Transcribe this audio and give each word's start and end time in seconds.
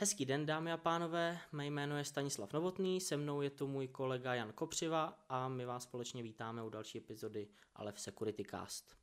Hezký 0.00 0.24
den, 0.24 0.46
dámy 0.46 0.72
a 0.72 0.76
pánové, 0.76 1.38
mé 1.52 1.66
jméno 1.66 1.96
je 1.96 2.04
Stanislav 2.04 2.52
Novotný, 2.52 3.00
se 3.00 3.16
mnou 3.16 3.42
je 3.42 3.50
tu 3.50 3.66
můj 3.66 3.88
kolega 3.88 4.34
Jan 4.34 4.52
Kopřiva 4.52 5.18
a 5.28 5.48
my 5.48 5.64
vás 5.64 5.82
společně 5.82 6.22
vítáme 6.22 6.62
u 6.62 6.68
další 6.68 6.98
epizody 6.98 7.48
Alef 7.74 8.00
Security 8.00 8.44
Cast. 8.50 8.96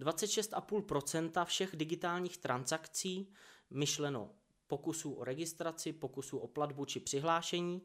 26,5% 0.00 1.44
všech 1.44 1.76
digitálních 1.76 2.36
transakcí, 2.36 3.32
myšleno 3.70 4.30
pokusů 4.66 5.12
o 5.12 5.24
registraci, 5.24 5.92
pokusů 5.92 6.38
o 6.38 6.48
platbu 6.48 6.84
či 6.84 7.00
přihlášení, 7.00 7.82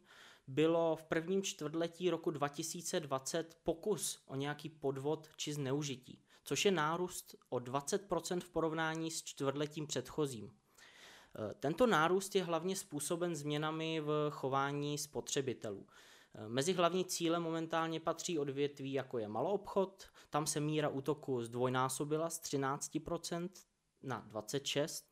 bylo 0.48 0.96
v 0.96 1.04
prvním 1.04 1.44
čtvrtletí 1.44 2.10
roku 2.10 2.32
2020 2.32 3.58
pokus 3.64 4.24
o 4.26 4.36
nějaký 4.36 4.70
podvod 4.70 5.30
či 5.38 5.54
zneužití, 5.54 6.22
což 6.44 6.66
je 6.66 6.72
nárůst 6.72 7.36
o 7.50 7.58
20% 7.58 8.40
v 8.40 8.50
porovnání 8.50 9.12
s 9.12 9.24
čtvrtletím 9.24 9.88
předchozím. 9.88 10.52
Eh, 11.36 11.54
tento 11.60 11.88
nárůst 11.88 12.36
je 12.36 12.44
hlavně 12.44 12.76
způsoben 12.76 13.36
změnami 13.36 14.02
v 14.02 14.30
chování 14.32 14.98
spotřebitelů. 14.98 15.88
Eh, 16.36 16.50
mezi 16.50 16.74
hlavní 16.74 17.06
cíle 17.06 17.40
momentálně 17.40 18.00
patří 18.00 18.40
odvětví 18.40 18.94
jako 18.94 19.18
je 19.18 19.28
maloobchod, 19.28 20.06
tam 20.30 20.48
se 20.48 20.60
míra 20.60 20.90
útoku 20.90 21.42
zdvojnásobila 21.42 22.30
z 22.30 22.40
13% 22.40 23.50
na 24.04 24.28
26%, 24.32 25.04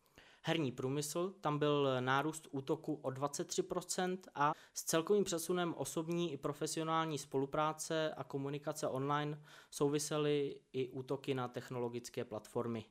herní 0.44 0.72
průmysl, 0.72 1.34
tam 1.42 1.60
byl 1.60 2.02
nárůst 2.02 2.48
útoku 2.52 2.94
o 2.94 3.10
23% 3.10 4.18
a 4.36 4.54
s 4.74 4.84
celkovým 4.84 5.24
přesunem 5.24 5.74
osobní 5.78 6.34
i 6.34 6.38
profesionální 6.38 7.18
spolupráce 7.18 8.14
a 8.18 8.24
komunikace 8.24 8.88
online 8.88 9.44
souvisely 9.72 10.60
i 10.74 10.90
útoky 10.90 11.34
na 11.34 11.48
technologické 11.48 12.26
platformy 12.26 12.86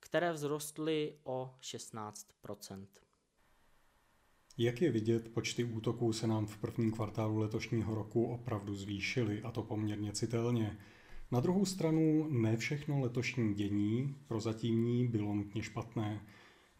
které 0.00 0.32
vzrostly 0.32 1.14
o 1.24 1.54
16% 1.60 2.86
Jak 4.58 4.82
je 4.82 4.90
vidět, 4.90 5.28
počty 5.28 5.64
útoků 5.64 6.12
se 6.12 6.26
nám 6.26 6.46
v 6.46 6.58
prvním 6.58 6.92
kvartálu 6.92 7.38
letošního 7.38 7.94
roku 7.94 8.26
opravdu 8.26 8.74
zvýšily, 8.74 9.42
a 9.42 9.50
to 9.50 9.62
poměrně 9.62 10.12
citelně. 10.12 10.78
Na 11.30 11.40
druhou 11.40 11.64
stranu 11.64 12.28
ne 12.30 12.56
všechno 12.56 13.00
letošní 13.00 13.54
dění 13.54 14.16
prozatímní 14.28 15.08
bylo 15.08 15.34
nutně 15.34 15.62
špatné. 15.62 16.26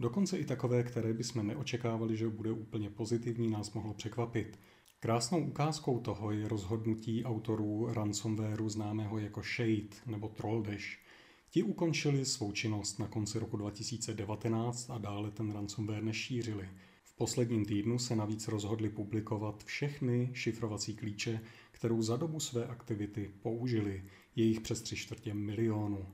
Dokonce 0.01 0.39
i 0.39 0.45
takové, 0.45 0.83
které 0.83 1.15
bychom 1.15 1.47
neočekávali, 1.47 2.17
že 2.17 2.29
bude 2.29 2.51
úplně 2.51 2.91
pozitivní, 2.91 3.51
nás 3.51 3.73
mohlo 3.73 3.95
překvapit. 3.95 4.59
Krásnou 5.01 5.47
ukázkou 5.47 6.01
toho 6.01 6.31
je 6.31 6.49
rozhodnutí 6.49 7.25
autorů 7.25 7.93
ransomwareu 7.93 8.69
známého 8.69 9.19
jako 9.19 9.43
Shade 9.43 9.97
nebo 10.07 10.29
Trolldash– 10.29 10.99
Ti 11.51 11.63
ukončili 11.63 12.25
svou 12.25 12.53
činnost 12.53 12.99
na 12.99 13.09
konci 13.09 13.39
roku 13.39 13.57
2019 13.57 14.91
a 14.91 14.99
dále 14.99 15.31
ten 15.31 15.53
ransomware 15.53 16.05
nešířili. 16.05 16.69
V 17.05 17.17
posledním 17.17 17.65
týdnu 17.65 17.99
se 17.99 18.17
navíc 18.17 18.49
rozhodli 18.49 18.89
publikovat 18.89 19.65
všechny 19.65 20.31
šifrovací 20.33 20.97
klíče, 20.97 21.41
kterou 21.73 22.03
za 22.03 22.17
dobu 22.17 22.41
své 22.41 22.67
aktivity 22.67 23.31
použili, 23.43 24.05
jejich 24.37 24.61
přes 24.61 24.83
tři 24.83 24.97
čtvrtě 24.97 25.35
milionu. 25.35 26.07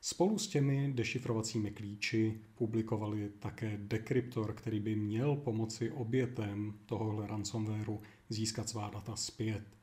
Spolu 0.00 0.38
s 0.38 0.48
těmi 0.48 0.92
dešifrovacími 0.92 1.70
klíči 1.70 2.40
publikovali 2.54 3.30
také 3.38 3.78
dekryptor, 3.82 4.54
který 4.54 4.80
by 4.80 4.96
měl 4.96 5.36
pomoci 5.36 5.90
obětem 5.90 6.78
tohohle 6.86 7.26
ransomwareu 7.26 8.00
získat 8.28 8.68
svá 8.68 8.90
data 8.90 9.16
zpět. 9.16 9.75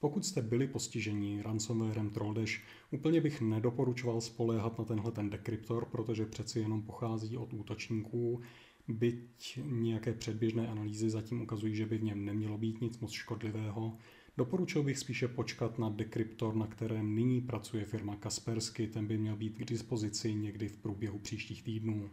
Pokud 0.00 0.26
jste 0.26 0.42
byli 0.42 0.66
postiženi 0.66 1.42
ransomwarem 1.42 2.10
Trolldash, 2.10 2.60
úplně 2.90 3.20
bych 3.20 3.40
nedoporučoval 3.40 4.20
spoléhat 4.20 4.78
na 4.78 4.84
tenhle 4.84 5.12
ten 5.12 5.30
dekryptor, 5.30 5.84
protože 5.84 6.26
přeci 6.26 6.60
jenom 6.60 6.82
pochází 6.82 7.36
od 7.36 7.52
útočníků, 7.52 8.40
byť 8.88 9.60
nějaké 9.64 10.12
předběžné 10.12 10.68
analýzy 10.68 11.10
zatím 11.10 11.42
ukazují, 11.42 11.74
že 11.74 11.86
by 11.86 11.98
v 11.98 12.04
něm 12.04 12.24
nemělo 12.24 12.58
být 12.58 12.80
nic 12.80 12.98
moc 12.98 13.12
škodlivého. 13.12 13.96
Doporučil 14.36 14.82
bych 14.82 14.98
spíše 14.98 15.28
počkat 15.28 15.78
na 15.78 15.88
dekryptor, 15.88 16.56
na 16.56 16.66
kterém 16.66 17.14
nyní 17.14 17.40
pracuje 17.40 17.84
firma 17.84 18.16
Kaspersky, 18.16 18.86
ten 18.86 19.06
by 19.06 19.18
měl 19.18 19.36
být 19.36 19.58
k 19.58 19.64
dispozici 19.64 20.34
někdy 20.34 20.68
v 20.68 20.76
průběhu 20.76 21.18
příštích 21.18 21.62
týdnů. 21.62 22.10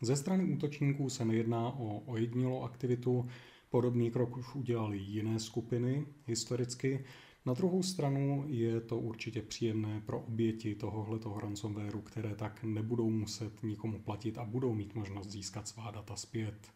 Ze 0.00 0.16
strany 0.16 0.44
útočníků 0.44 1.10
se 1.10 1.24
nejedná 1.24 1.68
o 1.68 1.98
ojedinělou 1.98 2.62
aktivitu, 2.62 3.26
Podobný 3.70 4.10
krok 4.10 4.36
už 4.36 4.54
udělali 4.54 4.98
jiné 4.98 5.40
skupiny 5.40 6.06
historicky. 6.26 7.04
Na 7.46 7.54
druhou 7.54 7.82
stranu 7.82 8.44
je 8.46 8.80
to 8.80 8.98
určitě 8.98 9.42
příjemné 9.42 10.00
pro 10.00 10.20
oběti 10.20 10.74
tohoto 10.74 11.38
ransomwareu, 11.40 12.00
které 12.00 12.34
tak 12.34 12.64
nebudou 12.64 13.10
muset 13.10 13.62
nikomu 13.62 13.98
platit 13.98 14.38
a 14.38 14.44
budou 14.44 14.74
mít 14.74 14.94
možnost 14.94 15.30
získat 15.30 15.68
svá 15.68 15.90
data 15.90 16.16
zpět. 16.16 16.72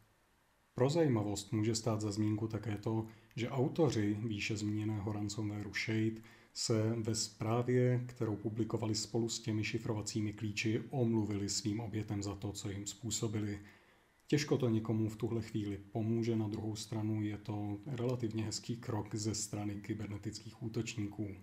Pro 0.74 0.90
zajímavost 0.90 1.52
může 1.52 1.74
stát 1.74 2.00
za 2.00 2.10
zmínku 2.10 2.48
také 2.48 2.76
to, 2.76 3.06
že 3.36 3.50
autoři 3.50 4.16
výše 4.20 4.56
zmíněného 4.56 5.12
ransomwareu 5.12 5.72
Shade 5.74 6.20
se 6.54 6.94
ve 6.96 7.14
zprávě, 7.14 8.04
kterou 8.06 8.36
publikovali 8.36 8.94
spolu 8.94 9.28
s 9.28 9.40
těmi 9.40 9.64
šifrovacími 9.64 10.32
klíči, 10.32 10.82
omluvili 10.90 11.48
svým 11.48 11.80
obětem 11.80 12.22
za 12.22 12.34
to, 12.34 12.52
co 12.52 12.70
jim 12.70 12.86
způsobili. 12.86 13.60
Těžko 14.30 14.58
to 14.58 14.68
někomu 14.68 15.08
v 15.08 15.16
tuhle 15.16 15.42
chvíli 15.42 15.78
pomůže, 15.78 16.36
na 16.36 16.48
druhou 16.48 16.76
stranu 16.76 17.22
je 17.22 17.38
to 17.38 17.78
relativně 17.86 18.44
hezký 18.44 18.76
krok 18.76 19.14
ze 19.14 19.34
strany 19.34 19.74
kybernetických 19.74 20.62
útočníků. 20.62 21.36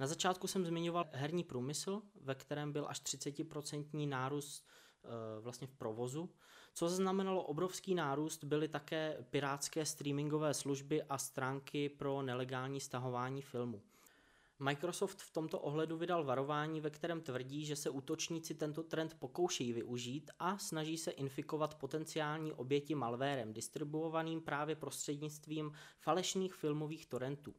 Na 0.00 0.06
začátku 0.06 0.46
jsem 0.46 0.66
zmiňoval 0.66 1.06
herní 1.12 1.44
průmysl, 1.44 2.02
ve 2.20 2.34
kterém 2.34 2.72
byl 2.72 2.86
až 2.88 3.02
30% 3.02 4.08
nárůst 4.08 4.66
e, 5.04 5.40
vlastně 5.40 5.66
v 5.66 5.72
provozu. 5.72 6.30
Co 6.74 6.88
znamenalo 6.88 7.42
obrovský 7.42 7.94
nárůst, 7.94 8.44
byly 8.44 8.68
také 8.68 9.24
pirátské 9.30 9.86
streamingové 9.86 10.54
služby 10.54 11.02
a 11.02 11.18
stránky 11.18 11.88
pro 11.88 12.22
nelegální 12.22 12.80
stahování 12.80 13.42
filmu. 13.42 13.82
Microsoft 14.64 15.22
v 15.22 15.30
tomto 15.30 15.60
ohledu 15.60 15.96
vydal 15.96 16.24
varování, 16.24 16.80
ve 16.80 16.90
kterém 16.90 17.20
tvrdí, 17.20 17.64
že 17.64 17.76
se 17.76 17.90
útočníci 17.90 18.54
tento 18.54 18.82
trend 18.82 19.14
pokoušejí 19.18 19.72
využít 19.72 20.30
a 20.38 20.58
snaží 20.58 20.98
se 20.98 21.10
infikovat 21.10 21.74
potenciální 21.74 22.52
oběti 22.52 22.94
malvérem 22.94 23.52
distribuovaným 23.52 24.40
právě 24.40 24.76
prostřednictvím 24.76 25.72
falešných 26.00 26.54
filmových 26.54 27.06
torrentů. 27.06 27.54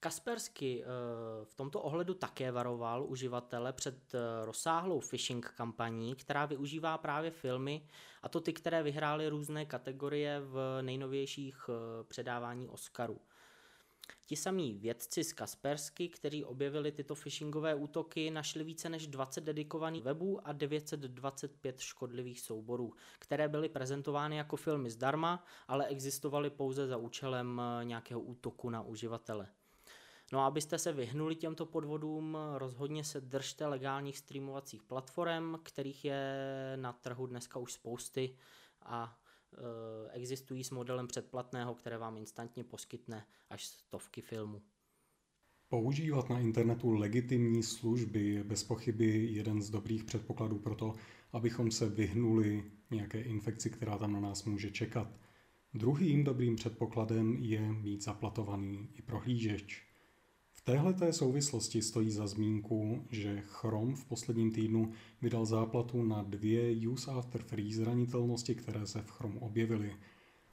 Kaspersky 0.00 0.82
eh, 0.82 0.86
v 1.44 1.54
tomto 1.54 1.80
ohledu 1.80 2.14
také 2.14 2.52
varoval 2.52 3.04
uživatele 3.04 3.72
před 3.72 4.14
eh, 4.14 4.18
rozsáhlou 4.44 5.00
phishing 5.00 5.52
kampaní, 5.56 6.14
která 6.14 6.46
využívá 6.46 6.98
právě 6.98 7.30
filmy, 7.30 7.86
a 8.22 8.28
to 8.28 8.40
ty, 8.40 8.52
které 8.52 8.82
vyhrály 8.82 9.28
různé 9.28 9.66
kategorie 9.66 10.40
v 10.40 10.78
nejnovějších 10.82 11.56
eh, 11.68 12.04
předávání 12.04 12.68
Oscarů. 12.68 13.20
Ti 14.30 14.36
samí 14.36 14.74
vědci 14.74 15.24
z 15.24 15.32
Kaspersky, 15.32 16.08
kteří 16.08 16.44
objevili 16.44 16.92
tyto 16.92 17.14
phishingové 17.14 17.74
útoky, 17.74 18.30
našli 18.30 18.64
více 18.64 18.88
než 18.88 19.06
20 19.06 19.44
dedikovaných 19.44 20.04
webů 20.04 20.48
a 20.48 20.52
925 20.52 21.80
škodlivých 21.80 22.40
souborů, 22.40 22.92
které 23.18 23.48
byly 23.48 23.68
prezentovány 23.68 24.36
jako 24.36 24.56
filmy 24.56 24.90
zdarma, 24.90 25.44
ale 25.68 25.86
existovaly 25.86 26.50
pouze 26.50 26.86
za 26.86 26.96
účelem 26.96 27.60
eh, 27.60 27.84
nějakého 27.84 28.20
útoku 28.20 28.70
na 28.70 28.82
uživatele. 28.82 29.48
No 30.32 30.40
a 30.40 30.46
abyste 30.46 30.78
se 30.78 30.92
vyhnuli 30.92 31.36
těmto 31.36 31.66
podvodům, 31.66 32.38
rozhodně 32.54 33.04
se 33.04 33.20
držte 33.20 33.66
legálních 33.66 34.18
streamovacích 34.18 34.82
platform, 34.82 35.56
kterých 35.62 36.04
je 36.04 36.22
na 36.76 36.92
trhu 36.92 37.26
dneska 37.26 37.58
už 37.58 37.72
spousty 37.72 38.36
a 38.82 39.19
existují 40.12 40.64
s 40.64 40.70
modelem 40.70 41.06
předplatného, 41.06 41.74
které 41.74 41.98
vám 41.98 42.16
instantně 42.16 42.64
poskytne 42.64 43.26
až 43.50 43.66
stovky 43.66 44.20
filmů. 44.20 44.62
Používat 45.68 46.30
na 46.30 46.38
internetu 46.38 46.90
legitimní 46.90 47.62
služby 47.62 48.28
je 48.28 48.44
bez 48.44 48.64
pochyby 48.64 49.28
jeden 49.32 49.62
z 49.62 49.70
dobrých 49.70 50.04
předpokladů 50.04 50.58
pro 50.58 50.74
to, 50.74 50.94
abychom 51.32 51.70
se 51.70 51.88
vyhnuli 51.88 52.64
nějaké 52.90 53.20
infekci, 53.20 53.70
která 53.70 53.98
tam 53.98 54.12
na 54.12 54.20
nás 54.20 54.44
může 54.44 54.70
čekat. 54.70 55.08
Druhým 55.74 56.24
dobrým 56.24 56.56
předpokladem 56.56 57.36
je 57.36 57.72
mít 57.72 58.02
zaplatovaný 58.02 58.88
i 58.94 59.02
prohlížeč. 59.02 59.89
V 60.60 60.64
téhleté 60.64 61.12
souvislosti 61.12 61.82
stojí 61.82 62.10
za 62.10 62.26
zmínku, 62.26 63.04
že 63.10 63.42
Chrome 63.46 63.96
v 63.96 64.04
posledním 64.04 64.52
týdnu 64.52 64.92
vydal 65.22 65.46
záplatu 65.46 66.02
na 66.02 66.22
dvě 66.22 66.88
use 66.88 67.10
after 67.10 67.42
free 67.42 67.72
zranitelnosti, 67.72 68.54
které 68.54 68.86
se 68.86 69.02
v 69.02 69.10
Chrome 69.10 69.38
objevily. 69.40 69.92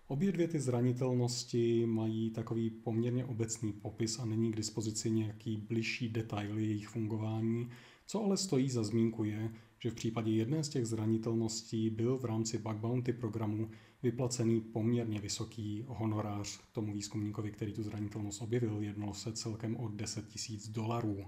Obě 0.07 0.31
dvě 0.31 0.48
ty 0.48 0.59
zranitelnosti 0.59 1.86
mají 1.86 2.30
takový 2.30 2.69
poměrně 2.69 3.25
obecný 3.25 3.74
popis 3.74 4.19
a 4.19 4.25
není 4.25 4.51
k 4.51 4.56
dispozici 4.56 5.12
nějaký 5.12 5.57
bližší 5.57 6.09
detail 6.09 6.57
jejich 6.57 6.88
fungování, 6.88 7.69
co 8.06 8.24
ale 8.24 8.38
stojí 8.38 8.69
za 8.69 8.83
zmínku 8.83 9.24
je, 9.24 9.51
že 9.80 9.89
v 9.89 9.95
případě 9.95 10.31
jedné 10.31 10.63
z 10.63 10.69
těch 10.69 10.86
zranitelností 10.86 11.89
byl 11.89 12.18
v 12.18 12.25
rámci 12.25 12.57
bug 12.57 12.75
bounty 12.75 13.13
programu 13.13 13.69
vyplacený 14.04 14.62
poměrně 14.62 15.20
vysoký 15.20 15.84
honorář 15.88 16.60
tomu 16.72 16.94
výzkumníkovi, 16.94 17.52
který 17.52 17.74
tu 17.74 17.84
zranitelnost 17.84 18.42
objevil. 18.42 18.82
Jednalo 18.82 19.14
se 19.14 19.34
celkem 19.34 19.76
o 19.76 19.88
10 19.88 20.26
000 20.50 20.62
dolarů. 20.70 21.26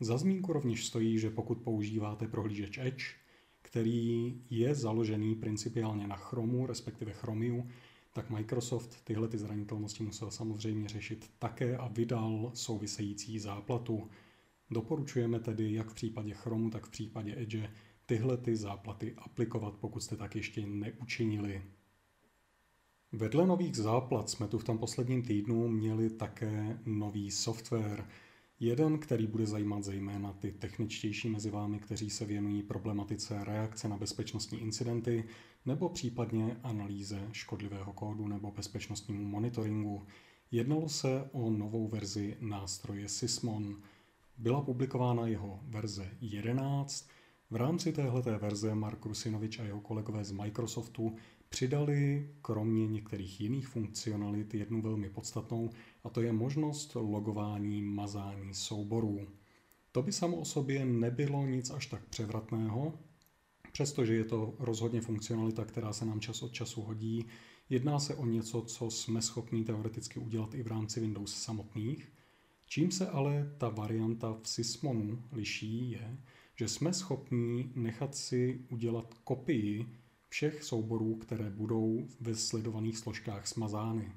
Za 0.00 0.18
zmínku 0.18 0.52
rovněž 0.52 0.86
stojí, 0.86 1.18
že 1.18 1.30
pokud 1.30 1.58
používáte 1.58 2.28
prohlížeč 2.28 2.78
Edge, 2.78 3.04
který 3.62 4.34
je 4.50 4.74
založený 4.74 5.34
principiálně 5.34 6.06
na 6.06 6.16
chromu, 6.16 6.66
respektive 6.66 7.12
chromiu, 7.12 7.68
tak 8.12 8.30
Microsoft 8.30 9.04
tyhle 9.04 9.28
ty 9.28 9.38
zranitelnosti 9.38 10.02
musel 10.02 10.30
samozřejmě 10.30 10.88
řešit 10.88 11.30
také 11.38 11.76
a 11.76 11.88
vydal 11.88 12.50
související 12.54 13.38
záplatu. 13.38 14.10
Doporučujeme 14.70 15.40
tedy 15.40 15.72
jak 15.72 15.90
v 15.90 15.94
případě 15.94 16.34
Chromu, 16.34 16.70
tak 16.70 16.86
v 16.86 16.90
případě 16.90 17.40
Edge 17.40 17.70
tyhle 18.06 18.36
ty 18.36 18.56
záplaty 18.56 19.14
aplikovat, 19.18 19.74
pokud 19.74 20.00
jste 20.00 20.16
tak 20.16 20.36
ještě 20.36 20.66
neučinili. 20.66 21.62
Vedle 23.12 23.46
nových 23.46 23.76
záplat 23.76 24.30
jsme 24.30 24.48
tu 24.48 24.58
v 24.58 24.64
tom 24.64 24.78
posledním 24.78 25.22
týdnu 25.22 25.68
měli 25.68 26.10
také 26.10 26.78
nový 26.86 27.30
software. 27.30 28.06
Jeden, 28.60 28.98
který 28.98 29.26
bude 29.26 29.46
zajímat 29.46 29.84
zejména 29.84 30.32
ty 30.32 30.52
techničtější 30.52 31.28
mezi 31.28 31.50
vámi, 31.50 31.78
kteří 31.78 32.10
se 32.10 32.24
věnují 32.24 32.62
problematice 32.62 33.44
reakce 33.44 33.88
na 33.88 33.96
bezpečnostní 33.96 34.60
incidenty 34.60 35.24
nebo 35.66 35.88
případně 35.88 36.56
analýze 36.62 37.28
škodlivého 37.32 37.92
kódu 37.92 38.28
nebo 38.28 38.50
bezpečnostnímu 38.50 39.24
monitoringu. 39.24 40.06
Jednalo 40.50 40.88
se 40.88 41.28
o 41.32 41.50
novou 41.50 41.88
verzi 41.88 42.36
nástroje 42.40 43.08
Sysmon. 43.08 43.76
Byla 44.38 44.62
publikována 44.62 45.26
jeho 45.26 45.60
verze 45.64 46.10
11. 46.20 47.08
V 47.50 47.56
rámci 47.56 47.92
téhleté 47.92 48.38
verze 48.38 48.74
Mark 48.74 49.06
Rusinovič 49.06 49.58
a 49.58 49.64
jeho 49.64 49.80
kolegové 49.80 50.24
z 50.24 50.32
Microsoftu 50.32 51.16
Přidali 51.50 52.30
kromě 52.42 52.86
některých 52.86 53.40
jiných 53.40 53.68
funkcionalit 53.68 54.54
jednu 54.54 54.82
velmi 54.82 55.10
podstatnou, 55.10 55.70
a 56.04 56.10
to 56.10 56.22
je 56.22 56.32
možnost 56.32 56.94
logování 56.94 57.82
mazání 57.82 58.54
souborů. 58.54 59.28
To 59.92 60.02
by 60.02 60.12
samo 60.12 60.36
o 60.36 60.44
sobě 60.44 60.84
nebylo 60.84 61.46
nic 61.46 61.70
až 61.70 61.86
tak 61.86 62.04
převratného, 62.04 62.94
přestože 63.72 64.14
je 64.14 64.24
to 64.24 64.54
rozhodně 64.58 65.00
funkcionalita, 65.00 65.64
která 65.64 65.92
se 65.92 66.04
nám 66.04 66.20
čas 66.20 66.42
od 66.42 66.52
času 66.52 66.82
hodí. 66.82 67.24
Jedná 67.70 67.98
se 67.98 68.14
o 68.14 68.26
něco, 68.26 68.62
co 68.62 68.90
jsme 68.90 69.22
schopni 69.22 69.64
teoreticky 69.64 70.20
udělat 70.20 70.54
i 70.54 70.62
v 70.62 70.66
rámci 70.66 71.00
Windows 71.00 71.34
samotných. 71.34 72.12
Čím 72.66 72.90
se 72.90 73.08
ale 73.08 73.54
ta 73.58 73.68
varianta 73.68 74.36
v 74.42 74.48
Sysmonu 74.48 75.22
liší 75.32 75.90
je, 75.90 76.18
že 76.56 76.68
jsme 76.68 76.92
schopni 76.92 77.72
nechat 77.74 78.14
si 78.14 78.60
udělat 78.68 79.14
kopii 79.24 79.86
všech 80.30 80.62
souborů, 80.62 81.14
které 81.14 81.50
budou 81.50 82.08
ve 82.20 82.34
sledovaných 82.34 82.98
složkách 82.98 83.46
smazány. 83.46 84.12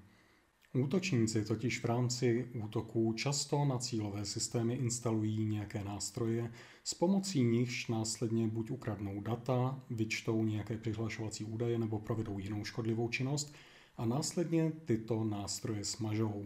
Útočníci 0.73 1.45
totiž 1.45 1.79
v 1.79 1.85
rámci 1.85 2.49
útoků 2.63 3.13
často 3.13 3.65
na 3.65 3.77
cílové 3.77 4.25
systémy 4.25 4.73
instalují 4.73 5.45
nějaké 5.45 5.83
nástroje, 5.83 6.51
s 6.83 6.93
pomocí 6.93 7.43
nichž 7.43 7.87
následně 7.87 8.47
buď 8.47 8.71
ukradnou 8.71 9.21
data, 9.21 9.83
vyčtou 9.89 10.43
nějaké 10.43 10.77
přihlašovací 10.77 11.43
údaje 11.43 11.79
nebo 11.79 11.99
provedou 11.99 12.39
jinou 12.39 12.65
škodlivou 12.65 13.09
činnost 13.09 13.53
a 13.97 14.05
následně 14.05 14.71
tyto 14.85 15.23
nástroje 15.23 15.85
smažou. 15.85 16.45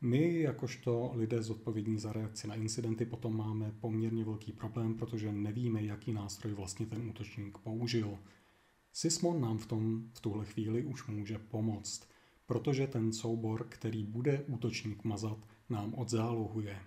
My, 0.00 0.40
jakožto 0.40 1.12
lidé 1.14 1.42
zodpovědní 1.42 1.98
za 1.98 2.12
reakci 2.12 2.48
na 2.48 2.54
incidenty, 2.54 3.04
potom 3.04 3.36
máme 3.36 3.72
poměrně 3.80 4.24
velký 4.24 4.52
problém, 4.52 4.94
protože 4.94 5.32
nevíme, 5.32 5.82
jaký 5.82 6.12
nástroj 6.12 6.52
vlastně 6.52 6.86
ten 6.86 7.08
útočník 7.08 7.58
použil. 7.58 8.18
Sysmon 8.92 9.40
nám 9.40 9.58
v 9.58 9.66
tom 9.66 10.10
v 10.12 10.20
tuhle 10.20 10.44
chvíli 10.44 10.84
už 10.84 11.06
může 11.06 11.38
pomoct, 11.38 12.08
protože 12.46 12.86
ten 12.86 13.12
soubor, 13.12 13.66
který 13.68 14.04
bude 14.04 14.44
útočník 14.48 15.04
mazat, 15.04 15.38
nám 15.68 15.94
odzálohuje. 15.94 16.78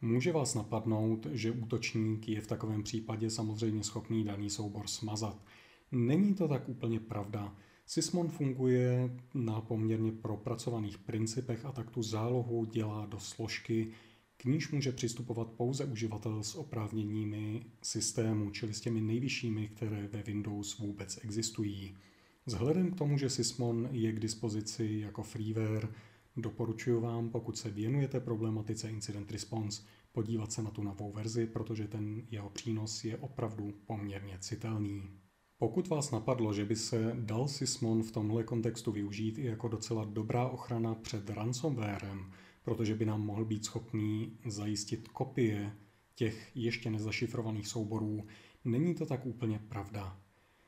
Může 0.00 0.32
vás 0.32 0.54
napadnout, 0.54 1.26
že 1.30 1.50
útočník 1.50 2.28
je 2.28 2.40
v 2.40 2.46
takovém 2.46 2.82
případě 2.82 3.30
samozřejmě 3.30 3.84
schopný 3.84 4.24
daný 4.24 4.50
soubor 4.50 4.86
smazat. 4.86 5.44
Není 5.92 6.34
to 6.34 6.48
tak 6.48 6.68
úplně 6.68 7.00
pravda. 7.00 7.56
Sysmon 7.86 8.28
funguje 8.28 9.16
na 9.34 9.60
poměrně 9.60 10.12
propracovaných 10.12 10.98
principech 10.98 11.64
a 11.64 11.72
tak 11.72 11.90
tu 11.90 12.02
zálohu 12.02 12.64
dělá 12.64 13.06
do 13.06 13.20
složky, 13.20 13.92
níž 14.44 14.72
může 14.72 14.92
přistupovat 14.92 15.48
pouze 15.48 15.84
uživatel 15.84 16.42
s 16.42 16.54
oprávněními 16.54 17.66
systému, 17.82 18.50
čili 18.50 18.74
s 18.74 18.80
těmi 18.80 19.00
nejvyššími, 19.00 19.68
které 19.68 20.08
ve 20.12 20.22
Windows 20.22 20.78
vůbec 20.78 21.18
existují. 21.22 21.96
Vzhledem 22.46 22.90
k 22.90 22.96
tomu, 22.96 23.18
že 23.18 23.30
Sysmon 23.30 23.88
je 23.92 24.12
k 24.12 24.20
dispozici 24.20 24.98
jako 25.02 25.22
freeware, 25.22 25.88
doporučuji 26.36 27.00
vám, 27.00 27.30
pokud 27.30 27.58
se 27.58 27.70
věnujete 27.70 28.20
problematice 28.20 28.90
Incident 28.90 29.32
Response, 29.32 29.82
podívat 30.12 30.52
se 30.52 30.62
na 30.62 30.70
tu 30.70 30.82
novou 30.82 31.12
verzi, 31.12 31.46
protože 31.46 31.88
ten 31.88 32.22
jeho 32.30 32.50
přínos 32.50 33.04
je 33.04 33.16
opravdu 33.16 33.74
poměrně 33.86 34.38
citelný. 34.40 35.10
Pokud 35.58 35.88
vás 35.88 36.10
napadlo, 36.10 36.52
že 36.52 36.64
by 36.64 36.76
se 36.76 37.12
dal 37.14 37.48
Sysmon 37.48 38.02
v 38.02 38.12
tomhle 38.12 38.44
kontextu 38.44 38.92
využít 38.92 39.38
i 39.38 39.44
jako 39.44 39.68
docela 39.68 40.04
dobrá 40.04 40.48
ochrana 40.48 40.94
před 40.94 41.30
ransomwarem, 41.30 42.30
protože 42.64 42.94
by 42.94 43.04
nám 43.04 43.26
mohl 43.26 43.44
být 43.44 43.64
schopný 43.64 44.38
zajistit 44.46 45.08
kopie 45.08 45.76
těch 46.14 46.50
ještě 46.54 46.90
nezašifrovaných 46.90 47.68
souborů. 47.68 48.26
Není 48.64 48.94
to 48.94 49.06
tak 49.06 49.26
úplně 49.26 49.58
pravda. 49.68 50.20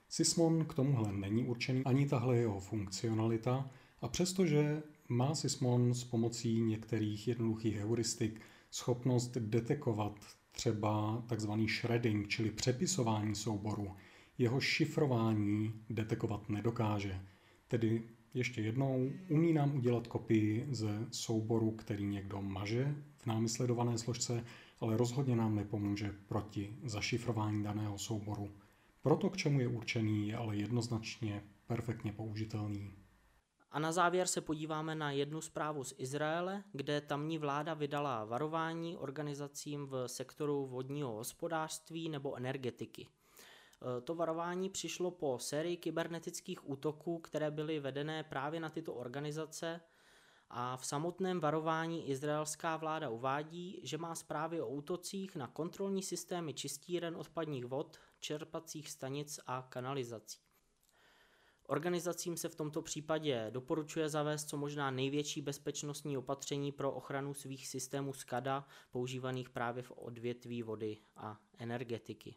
Sysmon 0.09 0.65
k 0.65 0.75
tomuhle 0.75 1.13
není 1.13 1.45
určený 1.45 1.85
ani 1.85 2.07
tahle 2.07 2.37
jeho 2.37 2.61
funkcionalita 2.61 3.71
a 4.01 4.09
přestože 4.09 4.83
má 5.09 5.35
Sysmon 5.35 5.95
s 5.95 6.05
pomocí 6.05 6.61
některých 6.61 7.29
jednoduchých 7.29 7.77
heuristik 7.77 8.41
schopnost 8.71 9.37
detekovat 9.37 10.27
třeba 10.53 11.23
takzvaný 11.29 11.69
shredding, 11.69 12.29
čili 12.29 12.51
přepisování 12.51 13.35
souboru, 13.35 13.97
jeho 14.39 14.61
šifrování 14.61 15.73
detekovat 15.91 16.49
nedokáže. 16.49 17.21
Tedy 17.69 18.03
ještě 18.37 18.61
jednou, 18.61 19.11
umí 19.29 19.53
nám 19.53 19.77
udělat 19.77 20.07
kopii 20.07 20.67
ze 20.71 21.07
souboru, 21.11 21.71
který 21.71 22.05
někdo 22.05 22.43
maže 22.43 22.95
v 23.17 23.27
námi 23.27 23.49
sledované 23.49 23.99
složce, 23.99 24.45
ale 24.81 24.97
rozhodně 24.97 25.37
nám 25.37 25.55
nepomůže 25.55 26.15
proti 26.29 26.77
zašifrování 26.85 27.63
daného 27.63 27.99
souboru. 27.99 28.51
Proto, 29.03 29.31
k 29.31 29.37
čemu 29.37 29.61
je 29.61 29.69
určený, 29.69 30.29
je 30.29 30.37
ale 30.37 30.57
jednoznačně 30.57 31.43
perfektně 31.67 32.13
použitelný. 32.13 32.93
A 33.71 33.79
na 33.79 33.93
závěr 33.93 34.27
se 34.27 34.41
podíváme 34.41 34.95
na 34.95 35.11
jednu 35.11 35.41
zprávu 35.41 35.85
z 35.85 35.95
Izraele, 35.99 36.65
kde 36.73 37.01
tamní 37.01 37.39
vláda 37.39 37.75
vydala 37.75 38.25
varování 38.25 38.97
organizacím 38.97 39.87
v 39.87 40.09
sektoru 40.09 40.67
vodního 40.67 41.13
hospodářství 41.13 42.09
nebo 42.09 42.37
energetiky. 42.37 43.07
Eh, 43.83 44.01
to 44.01 44.15
varování 44.15 44.71
přišlo 44.71 45.11
po 45.11 45.39
sérii 45.39 45.77
kybernetických 45.77 46.69
útoků, 46.71 47.19
které 47.19 47.51
byly 47.51 47.81
vedené 47.81 48.25
právě 48.25 48.61
na 48.61 48.69
tyto 48.71 48.95
organizace 48.95 49.81
a 50.51 50.77
v 50.77 50.87
samotném 50.87 51.41
varování 51.41 52.09
izraelská 52.09 52.77
vláda 52.77 53.09
uvádí, 53.09 53.81
že 53.83 53.99
má 53.99 54.15
zprávy 54.15 54.61
o 54.61 54.69
útocích 54.69 55.37
na 55.37 55.47
kontrolní 55.47 56.03
systémy 56.03 56.55
čistíren 56.55 57.17
odpadních 57.17 57.65
vod, 57.65 57.99
čerpacích 58.21 58.91
stanic 58.91 59.41
a 59.47 59.63
kanalizací. 59.63 60.39
Organizacím 61.69 62.37
se 62.37 62.49
v 62.49 62.55
tomto 62.55 62.83
případě 62.83 63.51
doporučuje 63.51 64.09
zavést 64.09 64.49
co 64.49 64.57
možná 64.57 64.91
největší 64.91 65.43
bezpečnostní 65.43 66.17
opatření 66.17 66.73
pro 66.73 66.93
ochranu 66.93 67.35
svých 67.35 67.69
systémů 67.69 68.13
SCADA 68.13 68.67
používaných 68.91 69.51
právě 69.51 69.83
v 69.83 69.93
odvětví 69.97 70.63
vody 70.63 70.99
a 71.17 71.41
energetiky. 71.59 72.37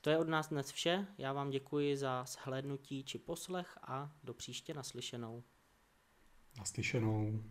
To 0.00 0.10
je 0.10 0.18
od 0.18 0.28
nás 0.28 0.48
dnes 0.48 0.72
vše. 0.72 1.06
Já 1.18 1.32
vám 1.32 1.50
děkuji 1.50 1.96
za 1.96 2.24
shlédnutí 2.24 3.04
či 3.04 3.18
poslech 3.18 3.78
a 3.82 4.12
do 4.24 4.34
příště 4.34 4.74
naslyšenou. 4.74 5.44
Naslyšenou. 6.58 7.42